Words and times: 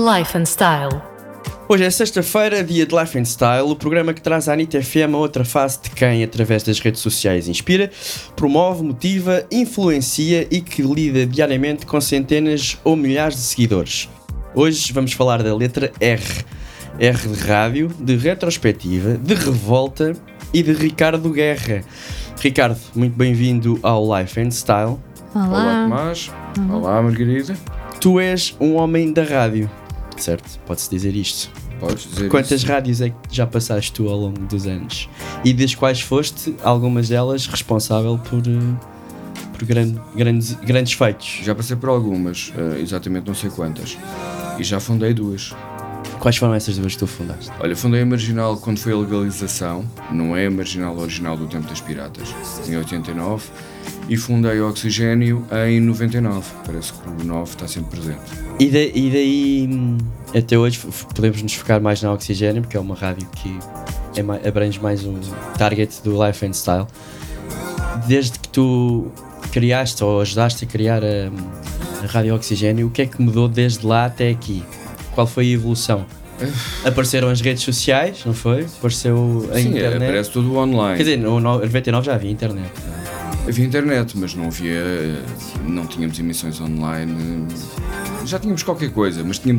Life 0.00 0.38
and 0.38 0.46
Style. 0.46 1.02
Hoje 1.68 1.84
é 1.84 1.90
sexta-feira, 1.90 2.64
dia 2.64 2.86
de 2.86 2.96
Life 2.96 3.18
and 3.18 3.26
Style, 3.26 3.70
o 3.70 3.76
programa 3.76 4.14
que 4.14 4.22
traz 4.22 4.48
à 4.48 4.54
Anitta 4.54 4.82
FM 4.82 5.12
a 5.12 5.18
outra 5.18 5.44
face 5.44 5.78
de 5.82 5.90
quem, 5.90 6.24
através 6.24 6.62
das 6.62 6.80
redes 6.80 7.02
sociais, 7.02 7.48
inspira, 7.48 7.90
promove, 8.34 8.82
motiva, 8.82 9.44
influencia 9.52 10.48
e 10.50 10.62
que 10.62 10.80
lida 10.80 11.26
diariamente 11.26 11.84
com 11.84 12.00
centenas 12.00 12.78
ou 12.82 12.96
milhares 12.96 13.36
de 13.36 13.42
seguidores. 13.42 14.08
Hoje 14.54 14.90
vamos 14.90 15.12
falar 15.12 15.42
da 15.42 15.54
letra 15.54 15.92
R. 16.00 16.44
R 16.98 17.28
de 17.28 17.46
rádio, 17.46 17.88
de 18.00 18.16
retrospectiva, 18.16 19.18
de 19.18 19.34
revolta 19.34 20.16
e 20.50 20.62
de 20.62 20.72
Ricardo 20.72 21.28
Guerra. 21.28 21.84
Ricardo, 22.40 22.80
muito 22.94 23.16
bem-vindo 23.18 23.78
ao 23.82 24.02
Life 24.16 24.40
and 24.40 24.50
Style. 24.50 24.98
Olá, 25.34 25.46
Olá. 25.46 25.84
Tomás. 25.84 26.30
Olá, 26.70 27.02
Margarida. 27.02 27.54
Tu 28.00 28.18
és 28.18 28.56
um 28.58 28.76
homem 28.76 29.12
da 29.12 29.22
rádio, 29.22 29.70
certo? 30.22 30.58
Pode-se 30.66 30.90
dizer 30.90 31.14
isto. 31.16 31.50
Podes 31.78 32.04
dizer 32.08 32.28
Quantas 32.28 32.50
isso? 32.62 32.66
rádios 32.66 33.00
é 33.00 33.08
que 33.10 33.16
já 33.30 33.46
passaste 33.46 33.92
tu 33.92 34.08
ao 34.08 34.16
longo 34.18 34.40
dos 34.46 34.66
anos? 34.66 35.08
E 35.44 35.52
das 35.52 35.74
quais 35.74 36.00
foste, 36.00 36.54
algumas 36.62 37.08
delas, 37.08 37.46
responsável 37.46 38.18
por, 38.18 38.42
eh, 38.46 39.50
por 39.56 39.64
gran- 39.66 39.94
grandes, 40.14 40.52
grandes 40.54 40.92
feitos? 40.92 41.40
Já 41.42 41.54
passei 41.54 41.76
por 41.76 41.88
algumas, 41.88 42.52
eh, 42.56 42.80
exatamente 42.80 43.26
não 43.26 43.34
sei 43.34 43.48
quantas. 43.50 43.96
E 44.58 44.62
já 44.64 44.78
fundei 44.78 45.14
duas. 45.14 45.54
Quais 46.20 46.36
foram 46.36 46.52
essas 46.54 46.76
duas 46.76 46.92
que 46.92 46.98
tu 46.98 47.06
fundaste? 47.06 47.50
Olha, 47.58 47.74
fundei 47.74 48.02
a 48.02 48.06
Marginal 48.06 48.56
quando 48.58 48.78
foi 48.78 48.92
a 48.92 48.96
legalização, 48.96 49.84
não 50.12 50.36
é 50.36 50.46
a 50.46 50.50
Marginal 50.50 50.96
original 50.98 51.34
do 51.36 51.46
Tempo 51.46 51.66
das 51.66 51.80
Piratas, 51.80 52.28
em 52.68 52.76
89. 52.76 53.44
E 54.08 54.16
fundei 54.16 54.58
a 54.58 54.66
Oxigênio 54.66 55.46
em 55.66 55.80
99. 55.80 56.44
Parece 56.66 56.92
que 56.92 57.08
o 57.08 57.24
9 57.24 57.50
está 57.50 57.66
sempre 57.66 57.98
presente. 58.00 58.20
E, 58.58 58.68
da- 58.68 58.78
e 58.80 59.10
daí, 59.10 59.68
hum, 59.72 59.96
até 60.36 60.58
hoje, 60.58 60.80
podemos 61.14 61.40
nos 61.42 61.54
focar 61.54 61.80
mais 61.80 62.02
na 62.02 62.12
Oxigênio, 62.12 62.60
porque 62.62 62.76
é 62.76 62.80
uma 62.80 62.94
rádio 62.96 63.26
que 63.36 63.56
é 64.16 64.22
mai- 64.22 64.46
abrange 64.46 64.78
mais 64.80 65.04
um 65.04 65.18
target 65.56 66.02
do 66.04 66.22
Life 66.26 66.44
and 66.44 66.52
Style. 66.52 66.86
Desde 68.06 68.38
que 68.38 68.48
tu 68.48 69.06
criaste 69.52 70.02
ou 70.04 70.20
ajudaste 70.20 70.64
a 70.64 70.68
criar 70.68 71.02
a, 71.02 71.30
a 72.02 72.06
Rádio 72.06 72.34
Oxigênio, 72.34 72.88
o 72.88 72.90
que 72.90 73.02
é 73.02 73.06
que 73.06 73.22
mudou 73.22 73.48
desde 73.48 73.86
lá 73.86 74.04
até 74.06 74.28
aqui? 74.30 74.62
Qual 75.14 75.26
foi 75.26 75.44
a 75.50 75.52
evolução? 75.54 76.06
Apareceram 76.84 77.28
as 77.28 77.40
redes 77.40 77.62
sociais, 77.62 78.22
não 78.24 78.32
foi? 78.32 78.62
Apareceu 78.64 79.48
a 79.52 79.54
Sim, 79.56 79.60
é, 79.60 79.78
internet. 79.78 80.02
aparece 80.04 80.30
tudo 80.30 80.56
online. 80.56 80.96
Quer 80.96 81.02
dizer, 81.04 81.16
no 81.18 81.38
no- 81.40 81.58
99 81.58 82.06
já 82.06 82.14
havia 82.14 82.30
internet. 82.30 82.70
Havia 83.48 83.64
internet, 83.64 84.16
mas 84.16 84.34
não 84.34 84.46
havia. 84.46 84.82
não 85.66 85.86
tínhamos 85.86 86.18
emissões 86.18 86.60
online. 86.60 87.46
Já 88.24 88.38
tínhamos 88.38 88.62
qualquer 88.62 88.90
coisa, 88.90 89.24
mas 89.24 89.38
tínhamos 89.38 89.58